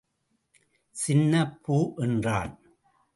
சின்ன 0.95 1.33
பூ 1.61 1.93
என்றாள். 1.97 2.53